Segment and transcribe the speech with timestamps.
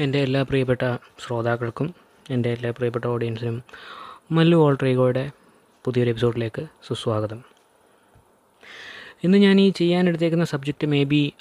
[0.00, 1.94] എന്റെ എല്ലാ പ്രിയപ്പെട്ട ശ്രോതാക്കൾക്കും
[2.30, 3.62] എന്റെ എല്ലാ പ്രിയപ്പെട്ട ഓഡിയൻസിനും
[4.32, 5.30] മല്ലു ഓൾട്രീഗോയുടെ
[5.84, 7.42] പുതിയൊരു എപ്പിസോഡിലേക്ക് സുസ്വാഗതം.
[9.24, 11.34] ഇന്ന് ഞാൻ ഈ ചെയ്യാനെടുത്തേക്കുന്ന സബ്ജക്റ്റ് മേ ബി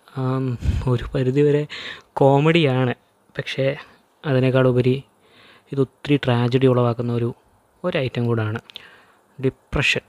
[0.88, 1.67] ഒരു പരിധിവരെ
[2.14, 2.95] കോമഡിയാണ്
[3.38, 3.78] പക്ഷേ
[4.26, 5.03] അതിനേക്കാളുപരി
[5.72, 7.36] ഇത് ഒത്തിരി ട്രാജഡി ഉളവാക്കുന്ന ഒരു
[7.83, 8.59] ഒരു ഐറ്റം കൂടാണ്.
[9.45, 10.06] ഡിപ്രഷൻ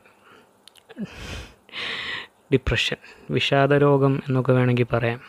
[2.52, 2.96] ഡിപ്രഷൻ
[3.30, 5.20] വിഷാദരോഗം എന്നൊക്കെ വേണമെങ്കിൽ പറയാം.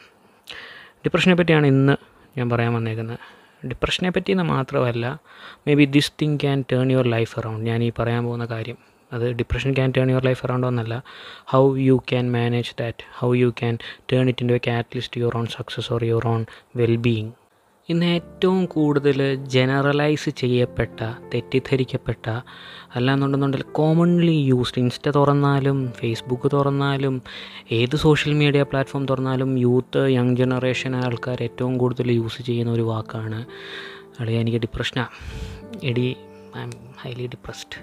[1.05, 3.19] ഡിപ്രഷനെ പറ്റിയാണ് ഇന്ന് ഞാൻ പറയാൻ വന്നേക്കുന്നത്
[3.67, 5.05] ഡിപ്രഷനെ പറ്റിയെന്ന് മാത്രമല്ല
[5.67, 8.77] may be this thing can turn your life around ഞാൻ ഈ പറയാൻ പോകുന്ന കാര്യം
[9.11, 10.95] അത് depression can turn your life around ഒന്നല്ല
[11.49, 13.75] how you can manage that how you can
[14.11, 16.41] turn it in a catalyst your own success or your own
[16.75, 17.31] wellbeing
[17.89, 20.97] ഇന്ന് ഏറ്റവും കൂടുതൽ ജനറലൈസ് ചെയ്യപ്പെട്ട
[21.33, 22.25] തെറ്റിദ്ധരിക്കപ്പെട്ട
[22.95, 27.15] അല്ലാന്നുണ്ടെന്നുണ്ടെങ്കിൽ കോമൺലി യൂസ്ഡ് ഇൻസ്റ്റ തുറന്നാലും ഫേസ്ബുക്ക് തുറന്നാലും
[27.71, 33.39] ഏത് സോഷ്യൽ മീഡിയ പ്ലാറ്റ്ഫോം തുറന്നാലും യൂത്ത് യങ് ജനറേഷൻ ആൾക്കാർ ഏറ്റവും കൂടുതൽ യൂസ് ചെയ്യുന്ന ഒരു വാക്കാണ്
[34.19, 35.13] അളിയ എനിക്ക് ഡിപ്രഷനാണ്
[35.83, 36.05] എടി
[36.57, 37.79] ഐ എം ഹൈലി ഡിപ്രസ്ഡ്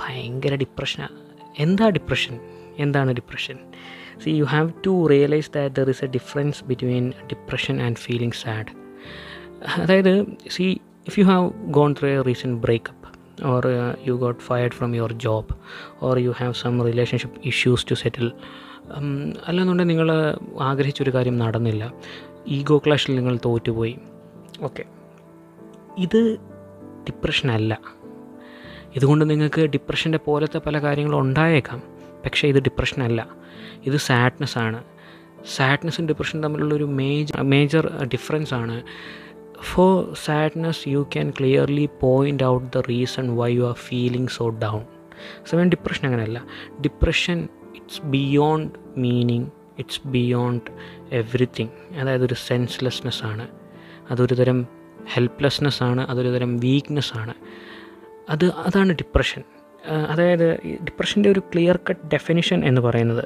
[0.00, 1.16] ഭയങ്കര ഡിപ്രഷനാണ്
[1.58, 2.34] എന്താ ഡിപ്രഷൻ
[2.78, 3.58] എന്താണ് depression
[4.24, 8.85] see you have to realise that there is a difference between depression and feeling sad
[9.78, 13.06] അതായത് see if you have gone through a recent breakup
[13.46, 13.66] or
[14.06, 15.54] you got fired from your job
[16.02, 18.32] or you have some relationship issues to settle
[19.46, 20.10] അല്ലാന്നുണ്ടെങ്കിൽ നിങ്ങൾ
[20.60, 21.92] ആഗ്രഹിച്ചൊരു കാര്യം നടന്നില്ല.
[22.48, 23.98] Ego ക്ലാഷിൽ നിങ്ങൾ തോറ്റുപോയി.
[24.62, 24.84] Okay
[25.98, 26.36] ഇത്
[27.06, 27.78] ഡിപ്രഷനല്ല
[28.96, 31.82] ഇതുകൊണ്ട് നിങ്ങൾക്ക് ഡിപ്രഷന്റെ പോലത്തെ പല കാര്യങ്ങളും ഉണ്ടായേക്കാം.
[32.24, 33.28] പക്ഷേ ഇത് ഡിപ്രഷനല്ല
[33.86, 34.84] ഇത് സാഡ്നെസ് ആണ്.
[35.54, 38.82] സാഡ്നെസ്സും ഡിപ്രഷനും തമ്മിലുള്ളൊരു മേജർ മേജർ ഡിഫറൻസ് ആണ്.
[39.62, 44.82] For sadness you can clearly point out the reason why you are feeling so down
[45.46, 46.44] സമയം ഡിപ്രഷൻ അങ്ങനെയല്ല.
[46.80, 49.46] Depression it's beyond meaning
[49.78, 50.70] it's beyond
[51.12, 53.48] everything അതായത് ഒരു സെൻസ്ലെസ്നെസ് ആണ്.
[54.10, 54.66] അതൊരു തരം
[55.12, 57.34] ഹെൽപ്ലെസ്നെസ് ആണ് അതൊരു തരം വീക്ക്നെസ് ആണ്.
[58.30, 59.42] അത് അതാണ് ഡിപ്രഷൻ
[60.08, 63.24] അതായത് ഡിപ്രഷന്റെ ഒരു ക്ലിയർ കട്ട് ഡെഫിനിഷൻ എന്ന് പറയുന്നത്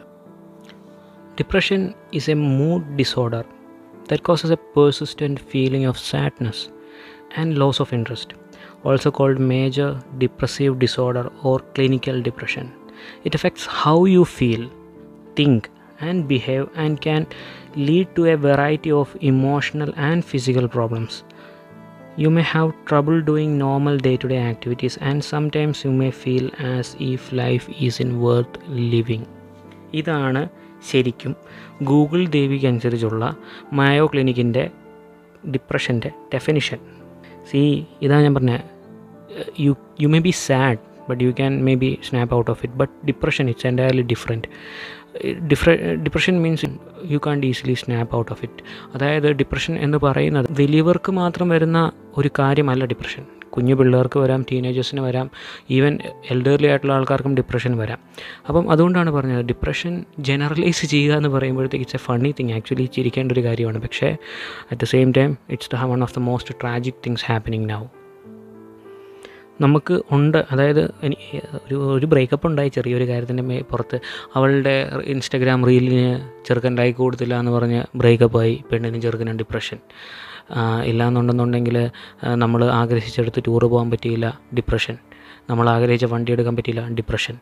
[1.39, 1.81] Depression
[2.19, 3.45] is a mood disorder
[4.09, 6.69] that causes a persistent feeling of sadness
[7.35, 8.33] and loss of interest,
[8.83, 12.71] also called major depressive disorder or clinical depression.
[13.23, 14.63] It affects how you feel,
[15.37, 17.23] think, and behave and can
[17.75, 21.23] lead to a variety of emotional and physical problems.
[22.17, 26.45] You may have trouble doing normal day to day activities, and sometimes you may feel
[26.75, 28.53] as if life isn't worth
[28.93, 29.25] living.
[29.97, 30.43] ഇതാണ്
[30.82, 31.36] ശരിക്കും
[31.82, 33.36] Google ദേവിക്ക് അനുസരിച്ചുള്ള
[33.72, 34.70] മയോ ക്ലിനിക്കിന്റെ
[35.52, 36.78] ഡിപ്രഷന്റെ definition
[37.50, 38.58] C ഇതാ ഞാൻ പറഞ്ഞ
[39.60, 43.06] you you may be sad but you can may be snap out of it but
[43.06, 44.99] depression it's entirely different differ
[46.04, 46.66] depression means
[47.10, 48.62] you can't easily snap out of it.
[48.94, 53.24] അതായത് depression എന്ന് പറയുന്നത് വലിയവർക്ക് മാത്രം വരുന്ന ഒരു കാര്യമല്ല ഡിപ്രഷൻ.
[53.50, 55.30] കുഞ്ഞു പിള്ളേർക്ക് വരാം ടീനേജേഴ്സിന് വരാം
[55.70, 55.98] ഈവൻ
[56.30, 57.98] എൽഡർലി ആയിട്ടുള്ള ആൾക്കാർക്കും ഡിപ്രഷൻ വരാം.
[58.48, 62.52] അപ്പം അതുകൊണ്ടാണ് പറഞ്ഞത് ഡിപ്രഷൻ ജനറലൈസ് ചെയ്യുക എന്ന് പറയുമ്പോഴത്തേക്ക് it's a funny thing.
[62.52, 63.82] Actually ചിരിക്കേണ്ട ഒരു കാര്യമാണ്.
[63.82, 64.16] പക്ഷേ
[64.72, 67.84] at the same time it's the one of the most tragic things happening now.
[69.60, 70.46] നമുക്ക് ഉണ്ട്.
[70.52, 70.82] അതായത്
[71.66, 73.98] ഒരു ഒരു ബ്രേക്കപ്പ് ഉണ്ടായി ചെറിയൊരു കാര്യത്തിന്റെ പുറത്ത്.
[74.34, 74.74] അവളുടെ
[75.04, 76.06] ഇൻസ്റ്റഗ്രാം റീലിന്
[76.46, 79.78] ചെറുക്കൻ ലൈക്ക് കൊടുത്തില്ല എന്ന് പറഞ്ഞ് ബ്രേക്കപ്പായി പെണ്ണിന് ചെറുക്കനും ഡിപ്രഷൻ
[80.84, 81.76] ഇല്ലാന്നുണ്ടെന്നുണ്ടെങ്കിൽ
[82.34, 84.96] നമ്മൾ ആഗ്രഹിച്ചെടുത്ത് ടൂറ് പോകാൻ പറ്റിയില്ല ഡിപ്രഷൻ
[85.50, 87.36] നമ്മൾ ആഗ്രഹിച്ച വണ്ടി എടുക്കാൻ പറ്റിയില്ല ഡിപ്രഷൻ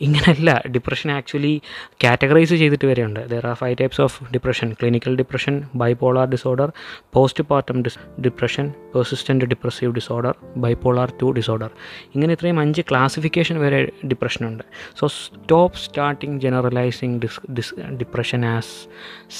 [0.00, 1.60] ഇങ്ങനെയല്ല ഡിപ്രഷൻ ആക്ച്വലി
[2.04, 3.20] കാറ്റഗറൈസ് ചെയ്തിട്ട് വരെയുണ്ട്.
[3.30, 6.72] There are five types of depression clinical depression bipolar disorder
[7.44, 7.82] postpartum
[8.20, 11.70] depression persistent depressive disorder bipolar two disorder
[12.14, 14.64] ഇങ്ങനെ ഇത്രയും അഞ്ച് ക്ലാസിഫിക്കേഷൻ വരെ ഡിപ്രഷനുണ്ട്
[15.00, 18.74] so stop starting generalizing this this depression as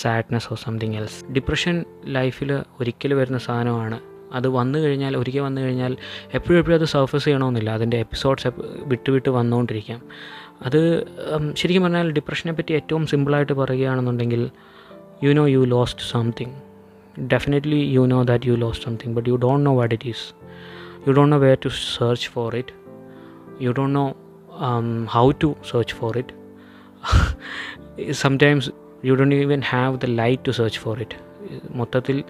[0.02, 5.96] sadness or something else depression ലൈഫിൽ ഒരിക്കൽ വരുന്ന സാധനമാണ് അത് വന്നു കഴിഞ്ഞാൽ ഒരിക്കൽ വന്നു കഴിഞ്ഞാൽ
[6.34, 7.70] എപ്പോഴും എപ്പോഴും അത് സർഫസ് ചെയ്യണമെന്നില്ല.
[7.70, 8.48] അതിന്റെ എപ്പിസോഡ്സ്
[8.84, 10.02] വിട്ട് വിട്ട് വന്നുകൊണ്ടിരിക്കാം.
[10.66, 10.80] അത്
[11.56, 14.50] ശരിക്കും പറഞ്ഞാൽ ഡിപ്രഷനെ പറ്റി ഏറ്റവും സിമ്പിളായിട്ട് പറയുകയാണെന്നുണ്ടെങ്കിൽ
[15.24, 16.54] you know you lost something
[17.26, 20.34] definitely you know that you lost something but you don't know what it is
[21.08, 22.74] you don't know where to search for it
[23.64, 24.14] you don't know
[25.04, 26.34] how to search for it
[28.12, 28.70] sometimes
[29.04, 31.18] you don't even have the light to search for it
[31.70, 32.24] മൊത്തത്തിൽ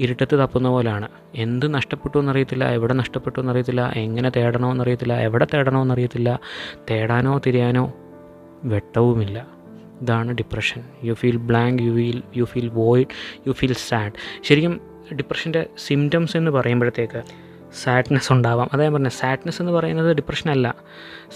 [0.00, 6.40] ഇരുട്ടത്ത് തപ്പുന്ന പോലെയാണ് എന്ത് നഷ്ടപ്പെട്ടു എന്നറിയത്തില്ല എവിടെ നഷ്ടപ്പെട്ടു എന്നറിയത്തില്ല എങ്ങനെ തേടണമെന്നറിയത്തില്ല എവിടെ തേടണമെന്നറിയത്തില്ല
[6.90, 7.94] തേടാനോ തിരയാനോ
[8.64, 9.46] വെട്ടവുമില്ല.
[10.00, 13.08] ഇതാണ് depression you feel blank you feel you feel void
[13.46, 14.12] you feel sad
[14.42, 14.80] ശരിക്കും
[15.14, 17.22] ഡിപ്രഷന്റെ സിംറ്റംസ് എന്ന് പറയുമ്പോഴത്തേക്ക്
[17.82, 18.68] സാഡ്നെസ് ഉണ്ടാവാം.
[18.72, 20.74] അതാ പറഞ്ഞത് സാഡ്നെസ് എന്ന് പറയുന്നത് ഡിപ്രഷൻ അല്ല.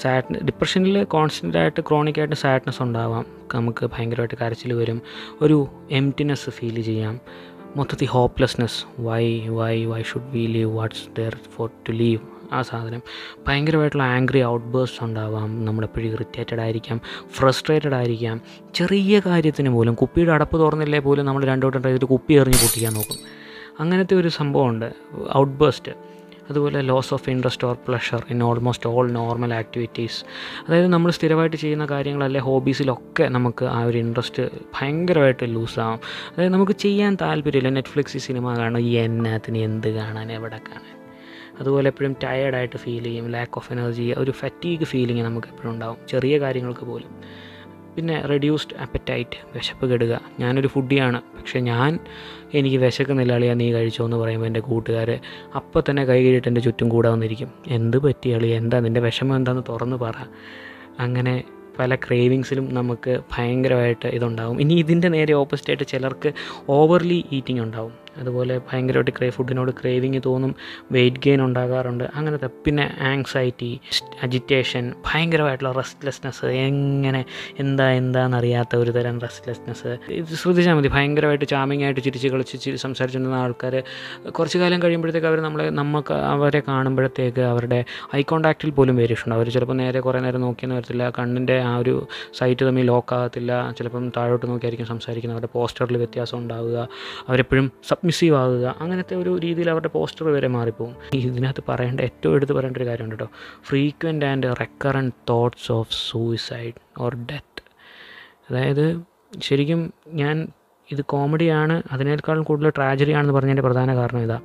[0.02, 3.26] സാഡ് ഡിപ്രഷനിൽ കോൺസ്റ്റന്റ് ആയിട്ട് ക്രോണിക് ആയിട്ട് സാഡ്നെസ് ഉണ്ടാവാം.
[3.54, 5.02] നമുക്ക് ഭയങ്കരമായിട്ട് കരച്ചിൽ വരും.
[5.42, 7.20] ഒരു എംറ്റിനെസ് ഫീൽ ചെയ്യാം.
[7.76, 12.20] മൊത്തത്തിൽ hopelessness why why why should we live what's there for to live
[12.52, 13.02] ആ സാധനം.
[13.48, 14.66] ഭയങ്കരമായിട്ടുള്ള ആംഗ്രി ഔട്ട്
[15.02, 15.64] ഉണ്ടാവാം.
[15.64, 17.00] നമ്മളെപ്പോഴും ഇറിറ്റേറ്റഡ് ആയിരിക്കാം
[17.30, 18.40] ഫ്രസ്ട്രേറ്റഡ് ആയിരിക്കാം.
[18.74, 22.94] ചെറിയ കാര്യത്തിന് പോലും കുപ്പിയുടെ അടപ്പ് തുറന്നില്ലേ പോലും നമ്മൾ രണ്ടു വട്ടം ട്രൈ ചെയ്തിട്ട് കുപ്പി എറിഞ്ഞ് പൊട്ടിക്കാൻ
[22.94, 23.16] നോക്കും.
[23.80, 24.92] അങ്ങനത്തെ ഒരു സംഭവമുണ്ട്.
[25.36, 25.58] ഔട്ട്
[26.50, 30.24] അതുപോലെ loss of interest or pleasure in almost all normal activities
[30.68, 34.42] അതായത് നമ്മൾ സ്ഥിരമായിട്ട് ചെയ്യുന്ന കാര്യങ്ങളല്ലേ ഹോബീസിലൊക്കെ നമുക്ക് ആ ഒരു ഇൻട്രസ്റ്റ്
[34.80, 36.00] ഭയങ്കരമായിട്ട് ലൂസാവും
[36.36, 37.68] അതായത് നമുക്ക് ചെയ്യാൻ താല്പര്യമില്ല.
[37.68, 38.80] നെറ്റ്ഫ്ലിക്സ് സിനിമ കാണും.
[38.80, 40.32] ഈ എന്നാത്തിന് എന്ത് കാണാൻ?
[40.32, 41.04] എവിടെ കാണാൻ?
[41.60, 43.30] അതുപോലെ എപ്പോഴും ടയേർഡായിട്ട് ഫീൽ ചെയ്യും.
[43.30, 45.96] ലാക്ക് ഓഫ് എനർജി ഒരു ഫറ്റീഗ് ഫീലിംഗ് നമുക്ക് എപ്പോഴും ഉണ്ടാവും.
[46.08, 47.10] ചെറിയ കാര്യങ്ങൾക്ക് പോലും.
[47.96, 50.20] പിന്നെ റെഡ്യൂസ്ഡ് അപ്പറ്റൈറ്റ് വിശപ്പ് കെടുക.
[50.40, 51.98] ഞാനൊരു ഫുഡിയാണ് പക്ഷേ ഞാൻ
[52.54, 55.20] എനിക്ക് വിശക്കുന്നില്ല അളിയാ നീ കഴിച്ചോ എന്ന് പറയുമ്പോൾ എന്റെ കൂട്ടുകാർ
[55.54, 57.50] അപ്പോൾ തന്നെ കൈ കഴിയിട്ട് എന്റെ ചുറ്റും കൂടെ വന്നിരിക്കും.
[57.68, 58.30] എന്ത് പറ്റി
[58.60, 60.16] എന്താ നിന്റെ വിഷമം എന്താണെന്ന് തുറന്ന് പറ.
[61.00, 61.44] അങ്ങനെ
[61.78, 66.32] പല ക്രേവിങ്സിലും നമുക്ക് ഭയങ്കരമായിട്ട് ഇതുണ്ടാകും ഇനി ഇതിന്റെ നേരെ ഓപ്പോസിറ്റായിട്ട് ചിലർക്ക്
[66.68, 68.03] ഓവർലി ഈറ്റിംഗ് ഉണ്ടാവും.
[68.20, 70.52] അതുപോലെ ഭയങ്കരമായിട്ട് ക്രേ ഫുഡിനോട് ക്രേവിങ് തോന്നും
[70.92, 72.48] വെയിറ്റ് ഗെയിൻ ഉണ്ടാകാറുണ്ട് അങ്ങനത്തെ.
[72.66, 73.70] പിന്നെ ആങ്സൈറ്റി
[74.22, 77.22] അജിറ്റേഷൻ ഭയങ്കരമായിട്ടുള്ള റെസ്റ്റ്ലെസ്നെസ് എങ്ങനെ
[77.58, 83.36] എന്താ എന്താണെന്നറിയാത്ത ഒരു തരം റെസ്റ്റ്ലെസ്നെസ് ഇത് ശ്രദ്ധിച്ചാൽ മതി ഭയങ്കരമായിട്ട് ചാമിങ് ആയിട്ട് ചിരിച്ച് കളിച്ച് ചിരി സംസാരിച്ചിരുന്ന
[83.44, 83.74] ആൾക്കാർ
[84.38, 87.80] കുറച്ച് കാലം കഴിയുമ്പോഴത്തേക്ക് അവർ നമ്മളെ നമുക്ക് അവരെ കാണുമ്പോഴത്തേക്ക് അവരുടെ
[88.14, 91.94] ഐ കോണ്ടാക്റ്റിൽ പോലും വേരിയേഷൻ അവർ ചിലപ്പോൾ നേരെ കുറേ നേരം നോക്കിയെന്ന് വരത്തില്ല കണ്ണിന്റെ ആ ഒരു
[92.38, 96.76] സൈറ്റ് തമ്മിൽ ലോക്ക് ആകത്തില്ല ചിലപ്പം താഴോട്ട് നോക്കിയായിരിക്കും സംസാരിക്കുന്നത് അവരുടെ പോസ്റ്ററിൽ വ്യത്യാസം ഉണ്ടാവുക.
[97.28, 97.66] അവരെപ്പോഴും
[98.04, 98.76] സബ്മിസീവ് ആകുക.
[98.80, 100.96] അങ്ങനത്തെ ഒരു രീതിയിൽ അവരുടെ പോസ്റ്റർ വരെ മാറിപ്പോകും.
[101.14, 103.28] ഇതിനകത്ത് പറയേണ്ട ഏറ്റവും എടുത്ത് പറയേണ്ട ഒരു കാര്യമുണ്ട് കേട്ടോ.
[103.68, 107.62] Frequent and recurrent thoughts of suicide or death
[108.50, 109.00] അതായത്
[109.40, 110.48] ശരിക്കും ഞാൻ
[110.92, 114.40] ഇത് കോമഡിയാണ് അതിനേക്കാളും കൂടുതൽ ട്രാജഡിയാണെന്ന് പറഞ്ഞതിന്റെ പ്രധാന കാരണം ഇതാ.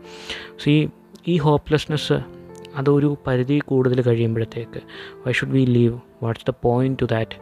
[0.64, 0.88] സീ
[1.28, 2.20] ഈ ഹോപ്പ്ലെസ്നെസ്
[2.76, 4.80] അതൊരു പരിധി കൂടുതൽ കഴിയുമ്പോഴത്തേക്ക്
[5.26, 7.36] why should we live what's the point to that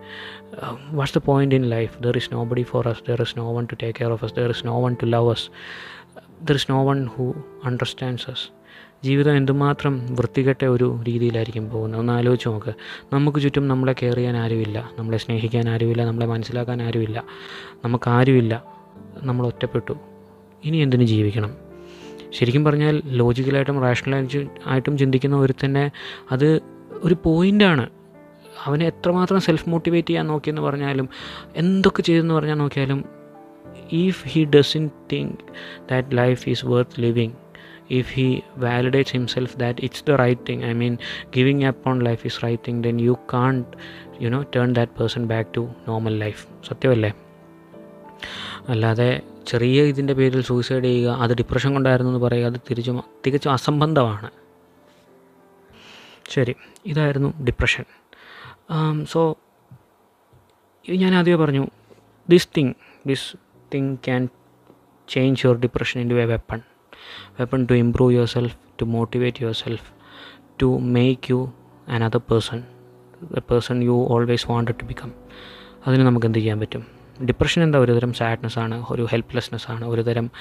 [0.91, 3.77] what's the point in life there is nobody for us there is no one to
[3.83, 5.47] take care of us there is no one to love us
[6.43, 8.57] there is no one who understands us
[9.03, 11.99] ജീവിതം എന്തുമാത്രം വൃത്തികെട്ട ഒരു രീതിയിലായിരിക്കും പോകുന്നത്?
[11.99, 12.73] ഒന്ന് ആലോചിച്ച് നോക്ക്.
[13.13, 14.91] നമുക്ക് ചുറ്റും നമ്മളെ കെയർ ചെയ്യാൻ ആരുമില്ല.
[14.99, 16.05] നമ്മളെ സ്നേഹിക്കാൻ ആരുമില്ല.
[16.05, 17.23] നമ്മളെ മനസ്സിലാക്കാൻ ആരുമില്ല.
[17.85, 18.63] നമുക്കാരുമില്ല
[19.23, 19.95] നമ്മൾ ഒറ്റപ്പെട്ടു.
[20.65, 21.57] ഇനി എന്തിനു ജീവിക്കണം?
[22.31, 25.91] ശരിക്കും പറഞ്ഞാൽ ലോജിക്കലായിട്ടും റാഷണലായിട്ട് ആയിട്ടും ചിന്തിക്കുന്ന ഒരു തന്നെ
[26.31, 26.61] അത്
[27.03, 27.89] ഒരു പോയിന്റാണ്
[28.63, 31.09] അവനെ എത്രമാത്രം സെൽഫ് മോട്ടിവേറ്റ് ചെയ്യാൻ നോക്കിയെന്ന് പറഞ്ഞാലും
[31.55, 33.16] എന്തൊക്കെ ചെയ്തെന്ന് പറഞ്ഞാൽ നോക്കിയാലും
[33.89, 35.43] if he doesn't think
[35.87, 37.33] that life is worth living
[37.89, 40.99] if he validates himself that it's the right thing i mean
[41.31, 43.65] giving up on life is right thing then you can't
[44.19, 47.11] you know turn that person back to normal life സത്യമല്ലേ
[48.69, 54.29] അല്ലാതെ ചെറിയ ഇതിന്റെ പേരിൽ suicide ചെയ്യുക അത് depression കൊണ്ടായിരുന്നു എന്ന് പറയുക അത് തിരിച്ചും തികച്ചും അസംബന്ധമാണ്
[56.29, 57.85] ശരി ഇതായിരുന്നു ഡിപ്രഷൻ
[59.03, 59.37] സോ
[60.85, 61.67] ഞാൻ ആദ്യമേ പറഞ്ഞു
[62.29, 62.73] this thing
[63.07, 63.35] this
[65.43, 66.59] your depression into a weapon
[67.39, 69.87] weapon to improve yourself to motivate yourself
[70.61, 71.39] to make you
[71.87, 72.63] another person
[73.33, 75.11] the person you always wanted to become
[75.87, 76.85] അതിന് നമുക്ക് എന്ത് ചെയ്യാൻ പറ്റും?
[77.25, 77.79] ഡിപ്രഷൻ എന്താ?
[77.79, 80.31] ഒരുതരം സാഡ്നെസ് ആണ് ഒരു ഹെൽപ്ലെസ്നെസ് ആണ് ഒരുതരം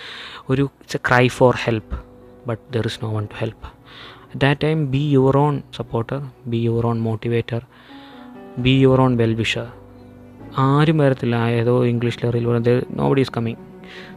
[0.49, 1.97] ഒരു it's a cry for help
[2.47, 3.66] but there is no one to help
[4.25, 7.62] at that time be your own supporter be your own motivator
[8.59, 9.66] be your own well wisher
[10.58, 11.36] ആരും വരത്തില്ല.
[11.36, 13.56] ഏതോ ഇംഗ്ലീഷ് ലെറിയിൽ nobody is coming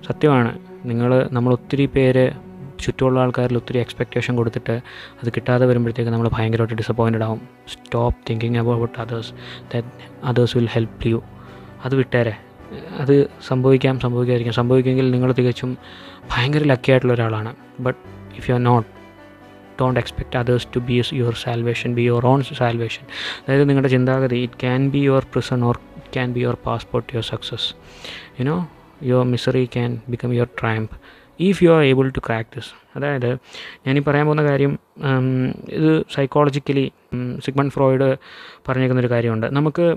[0.08, 0.60] സത്യമാണ്.
[0.86, 2.32] നിങ്ങൾ നമ്മൾ ഒത്തിരി പേര്
[2.80, 4.72] ചുറ്റുമുള്ള ആൾക്കാരിൽ ഒത്തിരി എക്സ്പെക്റ്റേഷൻ കൊടുത്തിട്ട്
[5.16, 7.42] അത് കിട്ടാതെ വരുമ്പോഴത്തേക്ക് നമ്മൾ ഭയങ്കരമായിട്ട് ഡിസപ്പോയിന്റഡ് ആവും.
[7.68, 9.34] Stop thinking about others
[9.74, 9.88] that
[10.24, 11.24] others will help you
[11.86, 12.38] അത് വിട്ടേരെ.
[13.00, 14.54] അത് സംഭവിക്കാം സംഭവിക്കാതിരിക്കാം.
[14.54, 15.78] സംഭവിക്കുമെങ്കിൽ നിങ്ങൾ തികച്ചും
[16.32, 17.56] ഭയങ്കര ലക്കി ആയിട്ടുള്ള ഒരാളാണ്.
[17.80, 18.00] But
[18.38, 19.00] if you are not
[19.82, 23.02] don't expect others to be your salvation be your own salvation
[23.48, 25.80] അതായത് നിങ്ങളുടെ ചിന്താഗതി it can be your prison or
[26.10, 27.76] it can be your passport your success
[28.42, 28.70] you know
[29.04, 30.90] your misery can become your triumph
[31.40, 33.38] if you are able to crack this അതായത്
[33.88, 34.80] ഞാനീ പറയാൻ പോകുന്ന കാര്യം
[35.70, 36.92] ഇത് psychologically
[37.46, 38.18] Sigmund Freud
[38.70, 39.48] പറഞ്ഞേക്കുന്നൊരു കാര്യമുണ്ട്.
[39.48, 39.96] നമുക്ക്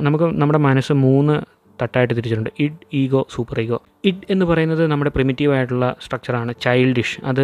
[0.00, 2.50] നമുക്ക് നമ്മുടെ മനസ്സ് മൂന്ന് തട്ടായിട്ട് തിരിച്ചിട്ടുണ്ട്.
[2.60, 3.78] Id ego super ego.
[4.08, 7.42] Id എന്ന് പറയുന്നത് നമ്മുടെ പ്രിമിറ്റീവ് ആയിട്ടുള്ള സ്ട്രക്ചറാണ് ചൈൽഡിഷ് അത്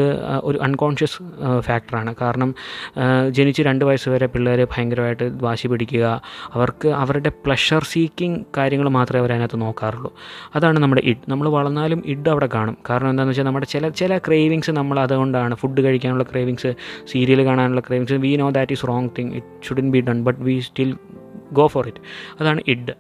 [0.48, 1.16] ഒരു അൺകോൺഷ്യസ്
[1.60, 2.54] ഫാക്ടറാണ് കാരണം
[3.30, 6.04] ജനിച്ച് രണ്ട് വയസ്സ് വരെ പിള്ളേർ ഭയങ്കരമായിട്ട് വാശി പിടിക്കുക.
[6.54, 10.12] അവർക്ക് അവരുടെ പ്ലഷർ സീക്കിംഗ് കാര്യങ്ങൾ മാത്രമേ അവർ നോക്കാറുള്ളൂ.
[10.54, 12.76] അതാണ് നമ്മുടെ ഇഡ് നമ്മൾ വളർന്നാലും ഇഡ് അവിടെ കാണും.
[12.90, 15.54] കാരണം എന്താണെന്ന് വെച്ചാൽ നമ്മുടെ ചില ചില ക്രേവിങ്സ് നമ്മൾ അതുകൊണ്ടാണ്.
[15.54, 16.72] ഫുഡ് കഴിക്കാനുള്ള ക്രേവിങ്സ്
[17.12, 20.56] സീരിയൽ കാണാനുള്ള cravings we know that is wrong thing it shouldn't be done but we
[20.60, 20.96] still
[21.52, 22.02] go for it
[22.40, 22.94] അതാണ് ഇഡ്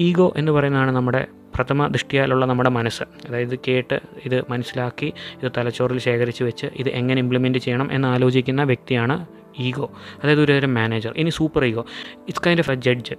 [0.00, 3.02] ഈഗോ എന്ന് പറയുന്നതാണ് നമ്മുടെ പ്രഥമ ദൃഷ്ടിയാലുള്ള നമ്മുടെ മനസ്സ്.
[3.02, 9.26] അതായത് കേട്ട് ഇത് മനസ്സിലാക്കി ഇത് തലച്ചോറിൽ ശേഖരിച്ച് വെച്ച് ഇത് എങ്ങനെ ഇംപ്ലിമെന്റ് ചെയ്യണം എന്ന് ആലോചിക്കുന്ന വ്യക്തിയാണ്
[9.58, 9.90] ഈഗോ.
[10.24, 11.86] അതായത് ഒരു തരം മാനേജർ ഇനി super ego
[12.28, 13.14] it's kind of a judge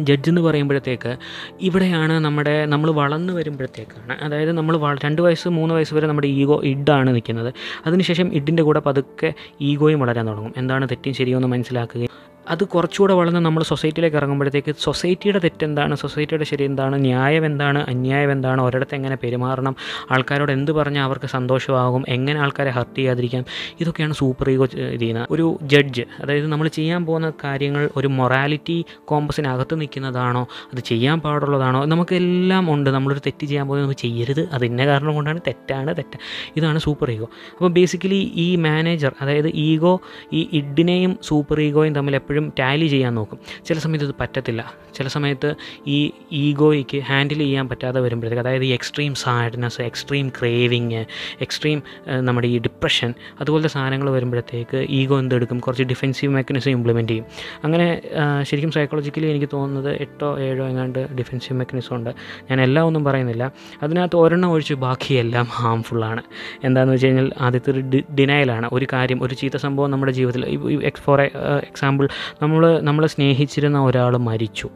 [0.00, 1.16] judge എന്ന് പറയുമ്പോഴത്തേക്ക്
[1.60, 4.18] ഇവിടെയാണ് നമ്മുടെ നമ്മൾ വളർന്നു വരുമ്പോഴത്തേക്കാണ്.
[4.22, 7.54] അതായത് നമ്മൾ രണ്ട് വയസ്സ് മൂന്ന് വയസ്സ് വരെ നമ്മുടെ ഈഗോ ഇഡാണ് നിൽക്കുന്നത്.
[7.86, 10.54] അതിനുശേഷം ഇഡിന്റെ കൂടെ പതുക്കെ ഈഗോയും വളരാൻ തുടങ്ങും.
[10.56, 15.94] എന്താണ് തെറ്റും ശരിയോ എന്ന് മനസ്സിലാക്കുകയും അത് കുറച്ചുകൂടെ വളർന്ന് നമ്മൾ സൊസൈറ്റിയിലേക്ക് ഇറങ്ങുമ്പോഴത്തേക്ക് സൊസൈറ്റിയുടെ തെറ്റെന്താണ്?
[15.94, 16.96] സൊസൈറ്റിയുടെ ശരി എന്താണ്?
[16.96, 17.84] ന്യായം എന്താണ്?
[17.88, 18.62] അന്യായം എന്താണ്?
[18.62, 19.76] ഒരിടത്ത് എങ്ങനെ പെരുമാറണം?
[20.10, 22.04] ആൾക്കാരോട് എന്ത് പറഞ്ഞാൽ അവർക്ക് സന്തോഷമാകും?
[22.08, 23.44] എങ്ങനെ ആൾക്കാരെ ഹർട്ട് ചെയ്യാതിരിക്കാം?
[23.80, 30.46] ഇതൊക്കെയാണ് സൂപ്പർ ഈഗോ ചെയ്യുന്നത് ഒരു ജഡ്ജ് അതായത് നമ്മൾ ചെയ്യാൻ പോകുന്ന കാര്യങ്ങൾ ഒരു മൊറാലിറ്റി കോമ്പസിനകത്ത് നിൽക്കുന്നതാണോ?
[30.72, 31.84] അത് ചെയ്യാൻ പാടുള്ളതാണോ?
[31.84, 32.90] നമുക്കെല്ലാം ഉണ്ട്.
[32.90, 34.48] നമ്മളൊരു തെറ്റ് ചെയ്യാൻ പോകുന്നത് നമുക്ക് ചെയ്യരുത്.
[34.52, 36.14] അത് ഇന്ന കാരണം കൊണ്ടാണ് തെറ്റാണ് തെറ്റ.
[36.56, 37.28] ഇതാണ് സൂപ്പർ ഈഗോ.
[37.52, 40.00] അപ്പോൾ ബേസിക്കലി ഈ മാനേജർ അതായത് ഈഗോ
[40.32, 43.38] ഈ ഇഡിനെയും സൂപ്പർ ഈഗോയും തമ്മിൽ എപ്പോഴും ടാലി ചെയ്യാൻ നോക്കും.
[43.64, 44.72] ചില സമയത്ത് ഇത് പറ്റത്തില്ല.
[44.94, 45.54] ചില സമയത്ത്
[45.86, 51.04] ഈ ഈഗോയ്ക്ക് ഹാൻഡിൽ ചെയ്യാൻ പറ്റാതെ വരുമ്പോഴത്തേക്ക് അതായത് ഈ extreme sadness extreme craving
[51.40, 51.82] extreme
[52.20, 55.58] നമ്മുടെ ഈ ഡിപ്രഷൻ അതുപോലത്തെ സാധനങ്ങൾ വരുമ്പോഴത്തേക്ക് ഈഗോ എന്തെടുക്കും?
[55.58, 57.26] കുറച്ച് ഡിഫെൻസീവ് മെക്കാനിസം ഇംപ്ലിമെന്റ് ചെയ്യും.
[57.64, 58.02] അങ്ങനെ
[58.42, 62.10] ശരിക്കും സൈക്കോളജിക്കലി എനിക്ക് തോന്നുന്നത് എട്ടോ ഏഴോ എങ്ങാണ്ട് ഡിഫെൻസീവ് മെക്കാനിസം ഉണ്ട്.
[62.50, 63.52] ഞാൻ എല്ലാം ഒന്നും പറയുന്നില്ല.
[63.82, 66.22] അതിനകത്ത് ഒരെണ്ണം ഒഴിച്ച് ബാക്കിയെല്ലാം ഹാംഫുള്ളാണ്
[66.64, 71.20] എന്താണെന്ന് വെച്ച് കഴിഞ്ഞാൽ ആദ്യത്തെ ഒരു ഡി ഡിനയലാണ് ഒരു കാര്യം ഒരു ചീത്ത സംഭവം നമ്മുടെ ജീവിതത്തിൽ ഫോർ
[71.62, 72.08] എക്സാമ്പിൾ
[72.42, 74.70] നമ്മൾ നമ്മളെ സ്നേഹിച്ചിരുന്ന ഒരാൾ മരിച്ചു.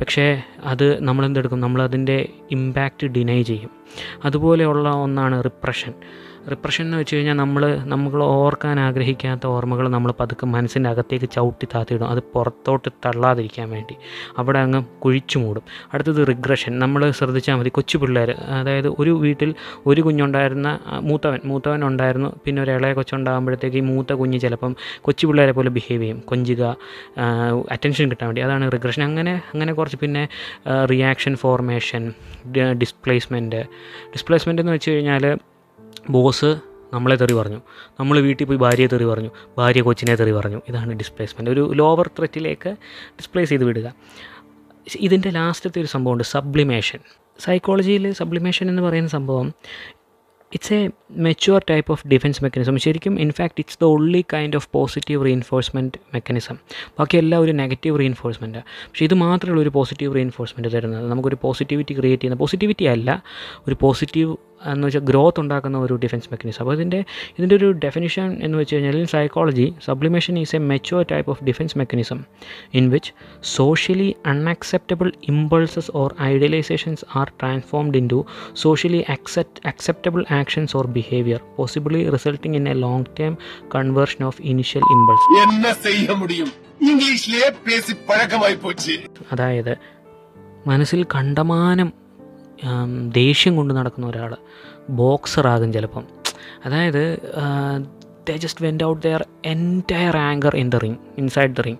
[0.00, 1.60] പക്ഷേ അത് നമ്മളെന്തെടുക്കും?
[1.60, 3.70] നമ്മളതിന്റെ ഇമ്പാക്റ്റ് ഡിനൈ ചെയ്യും.
[4.24, 5.94] അതുപോലെയുള്ള ഒന്നാണ് റിപ്രഷൻ
[6.50, 12.08] റിപ്രഷൻ എന്ന് വെച്ച് കഴിഞ്ഞാൽ നമ്മൾ നമ്മൾ ഓർക്കാൻ ആഗ്രഹിക്കാത്ത ഓർമ്മകൾ നമ്മൾ പതുക്കെ മനസ്സിന്റെ അകത്തേക്ക് ചവിട്ടി താത്തിയിടും.
[12.08, 13.96] അത് പുറത്തോട്ട് തള്ളാതിരിക്കാൻ വേണ്ടി.
[14.38, 15.62] അവിടെ അങ്ങ് കുഴിച്ചു മൂടും.
[15.94, 17.68] അടുത്തത് റിഗ്രഷൻ നമ്മൾ ശ്രദ്ധിച്ചാൽ മതി.
[17.68, 19.54] കൊച്ചു പിള്ളേർ അതായത് ഒരു വീട്ടിൽ
[19.86, 21.40] ഒരു കുഞ്ഞുണ്ടായിരുന്ന മൂത്തവൻ.
[21.44, 22.40] മൂത്തവൻ ഉണ്ടായിരുന്നു.
[22.44, 26.18] പിന്നെ ഒരു ഇളയ കൊച്ചുണ്ടാകുമ്പോഴത്തേക്ക് ഈ മൂത്ത കുഞ്ഞ് ചിലപ്പം കൊച്ചു പിള്ളേരെ പോലെ ബിഹേവ് ചെയ്യും.
[26.20, 26.76] കൊഞ്ചുക
[27.70, 28.42] അറ്റൻഷൻ കിട്ടാൻ വേണ്ടി.
[28.42, 30.28] അതാണ് റിഗ്രഷൻ അങ്ങനെ അങ്ങനെ കുറച്ച് പിന്നെ
[30.90, 32.12] റിയാക്ഷൻ ഫോർമേഷൻ
[32.72, 33.62] ഡിസ്പ്ലേസ്മെന്റ്.
[34.06, 35.38] ഡിസ്പ്ലേസ്മെന്റ് എന്ന് വെച്ച് കഴിഞ്ഞാൽ
[36.10, 36.56] ബോസ്
[36.94, 37.60] നമ്മളെ തെറി പറഞ്ഞു.
[38.00, 39.30] നമ്മൾ വീട്ടിൽ പോയി ഭാര്യയെ തെറി പറഞ്ഞു.
[39.58, 40.62] ഭാര്യ കൊച്ചിനെ തെറി പറഞ്ഞു.
[40.68, 42.70] ഇതാണ് ഡിസ്പ്ലേസ്മെന്റ് ഒരു ലോവർ ത്രെറ്റിലേക്ക്
[43.06, 43.94] ഡിസ്പ്ലേസ് ചെയ്ത് വിടുക.
[45.00, 46.98] ഇതിന്റെ ലാസ്റ്റത്തെ ഒരു സംഭവമുണ്ട് സബ്ലിമേഷൻ
[47.40, 49.52] സൈക്കോളജിയിൽ സബ്ലിമേഷൻ എന്ന് പറയുന്ന സംഭവം
[50.52, 55.24] it's a mature type of defence mechanism ശരിക്കും in fact it's the only kind of positive
[55.24, 56.54] reinforcement mechanism
[56.98, 61.10] ബാക്കിയെല്ലാം ഒരു നെഗറ്റീവ് റീഇൻഫോഴ്സ്മെന്റാണ് പക്ഷേ ഇത് മാത്രമേ ഒരു പോസിറ്റീവ് റീഇൻഫോഴ്സ്മെന്റ് തരുന്നത്.
[61.10, 63.22] നമുക്കൊരു പോസിറ്റിവിറ്റി ക്രിയേറ്റ് ചെയ്യുന്ന പോസിറ്റിവിറ്റി അല്ല
[63.68, 67.04] ഒരു പോസിറ്റീവ് എന്ന് വെച്ചാൽ ഗ്രോത്ത് ഉണ്ടാക്കുന്ന ഒരു ഡിഫൻസ് മെക്കാനിസം അപ്പോൾ ഇതിന്റെ
[67.38, 72.24] ഇതിന്റെ ഒരു ഡെഫിനിഷൻ എന്ന് വെച്ച് കഴിഞ്ഞാൽ psychology sublimation is a mature type of defence mechanism
[72.74, 73.12] in which
[73.42, 82.10] socially unacceptable impulses or idealisations are transformed into socially accept acceptable actions or behaviour possibly
[82.10, 83.38] resulting in a long term
[83.74, 85.26] conversion of initial impulse
[86.80, 87.52] ഇംഗ്ലീഷിലെ
[89.32, 89.76] അതായത്
[90.66, 91.99] മനസ്സിൽ കണ്ടമാനം
[93.12, 94.36] ദേഷ്യം കൊണ്ട് നടക്കുന്ന ഒരാൾ
[94.90, 96.04] ബോക്സറാകും ചിലപ്പം.
[96.64, 97.02] അതായത്
[98.28, 101.76] they just vent out their entire anger in the ring inside the ring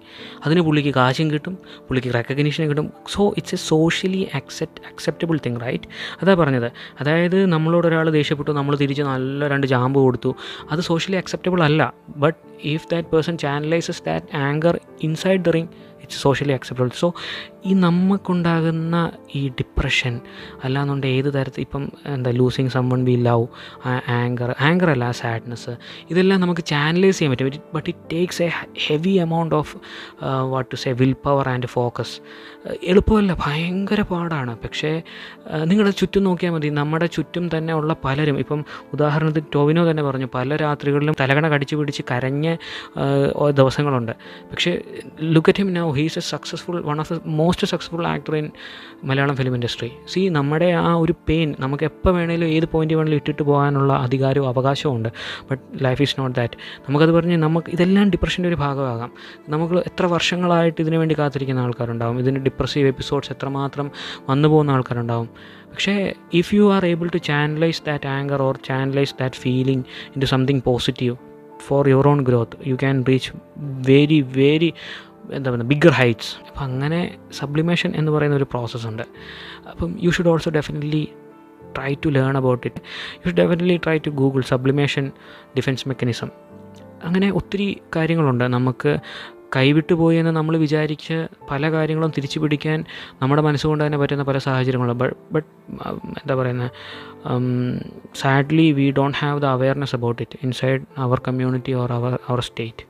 [0.46, 1.58] അതിന് പുള്ളിക്ക് കാശും കിട്ടും
[1.88, 2.92] പുള്ളിക്ക് റെക്കഗ്നീഷനും കിട്ടും.
[3.08, 5.84] So it's a socially accept acceptable thing right
[6.22, 6.72] അതാ പറഞ്ഞത്.
[7.00, 10.34] അതായത് നമ്മളോട് ഒരാൾ ദേഷ്യപ്പെട്ടു നമ്മൾ തിരിച്ച് നല്ല രണ്ട് ജാമ്പ് കൊടുത്തു.
[10.70, 11.92] അത് സോഷ്യലി അക്സെപ്റ്റബിൾ അല്ല.
[12.16, 15.68] But if that person channelizes that anger inside the ring
[16.10, 17.14] socially acceptable so
[17.66, 20.20] ഈ നമുക്കുണ്ടാകുന്ന ഈ ഡിപ്രഷൻ
[20.64, 23.46] അല്ലാന്നുണ്ട് ഏത് തരത്തിൽ ഇപ്പം എന്താ losing someone beloved
[24.10, 25.76] anger anger അല്ല സാഡ്നെസ്
[26.10, 27.62] ഇതെല്ലാം നമുക്ക് ചാനലൈസ് ചെയ്യാൻ പറ്റും.
[27.74, 28.48] But it takes a
[28.86, 29.76] heavy amount of
[30.24, 32.14] what to say willpower and focus
[32.82, 34.58] എളുപ്പമല്ല ഭയങ്കര പാടാണ്.
[34.64, 35.02] പക്ഷേ
[35.64, 36.68] നിങ്ങളുടെ ചുറ്റും നോക്കിയാൽ മതി.
[36.68, 42.02] നമ്മുടെ ചുറ്റും തന്നെ ഉള്ള പലരും ഇപ്പം ഉദാഹരണത്തിന് ടോവിനോ തന്നെ പറഞ്ഞു പല രാത്രികളിലും തലകണ കടിച്ചു പിടിച്ച്
[42.10, 42.56] കരഞ്ഞ
[43.60, 44.12] ദിവസങ്ങളുണ്ട്.
[44.50, 44.82] പക്ഷേ
[45.20, 48.46] look at him now he's a successful one of the most successful actor in
[49.04, 53.42] Malayalam film industry see നമ്മുടെ ആ ഒരു പെയിൻ നമുക്ക് എപ്പോൾ വേണേലും ഏത് പോയിന്റ് വേണേലും ഇട്ടിട്ട്
[53.42, 55.08] പോകാനുള്ള അധികാരവും അവകാശവും ഉണ്ട്.
[55.50, 56.54] But life is not that
[56.88, 59.12] നമുക്കത് പറഞ്ഞ് നമുക്ക് ഇതെല്ലാം ഡിപ്രഷന്റെ ഒരു ഭാഗമാകാം.
[59.48, 62.18] നമുക്ക് എത്ര വർഷങ്ങളായിട്ട് ഇതിനു വേണ്ടി കാത്തിരിക്കുന്ന ആൾക്കാരുണ്ടാവും.
[62.18, 63.90] ഇതിന് ഡിപ്രസീവ് എപ്പിസോഡ്സ് എത്രമാത്രം
[64.30, 65.30] വന്നു പോകുന്ന ആൾക്കാരുണ്ടാവും.
[65.72, 69.84] പക്ഷേ if you are able to channelize that anger or channelize that feeling
[70.20, 71.16] into something positive
[71.66, 73.30] for your own growth you can reach
[73.90, 74.72] very very
[75.34, 79.02] എന്താ പറയുക ബിഗ്ഗർ ഹൈറ്റ്സ് അപ്പം അങ്ങനെ സബ്ലിമേഷൻ എന്ന് പറയുന്ന ഒരു പ്രോസസ്സ് ഉണ്ട്.
[79.70, 81.08] അപ്പം you should also definitely
[81.78, 82.80] try to learn about it
[83.16, 85.10] you should definitely try to Google sublimation
[85.56, 86.30] defence mechanism
[87.04, 88.44] അങ്ങനെ ഒത്തിരി കാര്യങ്ങളുണ്ട്.
[88.44, 88.98] നമുക്ക്
[89.56, 91.16] കൈവിട്ടു പോയി എന്ന് നമ്മൾ വിചാരിച്ച്
[91.50, 92.78] പല കാര്യങ്ങളും തിരിച്ചു പിടിക്കാൻ
[93.22, 94.98] നമ്മുടെ മനസ്സുകൊണ്ട് തന്നെ പറ്റുന്ന പല സാഹചര്യങ്ങളും.
[95.34, 95.48] ബട്ട്
[96.20, 96.70] എന്താ പറയുന്നത്
[98.20, 100.36] sadly we don't have the awareness about it.
[100.44, 102.84] Inside our community or our our state.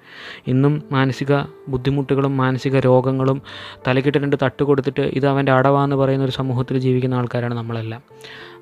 [0.53, 1.33] ഇന്നും മാനസിക
[1.73, 3.41] ബുദ്ധിമുട്ടുകളും മാനസിക രോഗങ്ങളും
[3.87, 8.03] തലക്കിട്ട് രണ്ട് തട്ട് കൊടുത്തിട്ട് ഇത് അവന്റെ അടവാന്ന് പറയുന്ന ഒരു സമൂഹത്തിൽ ജീവിക്കുന്ന ആൾക്കാരാണ് നമ്മളെല്ലാം.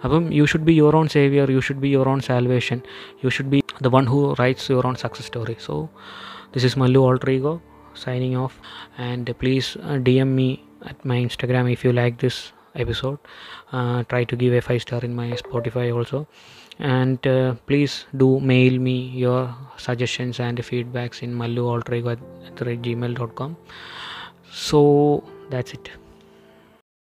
[0.05, 2.81] അപ്പം you should be your own saviour you should be your own salvation
[3.25, 5.76] you should be the one who writes your own success story so
[6.55, 7.55] this is Mallu alter ego
[7.99, 8.61] signing off.
[8.97, 13.19] And please uh, dm me at my instagram if you like this episode.
[13.73, 16.26] Uh, try to give a five star in my spotify also.
[16.78, 22.19] And uh, please do mail me your suggestions and feedbacks in mallualtrigo at,
[22.61, 23.57] at gmail.com
[24.50, 25.90] so that's it